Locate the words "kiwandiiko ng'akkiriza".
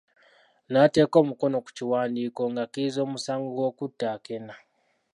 1.77-2.99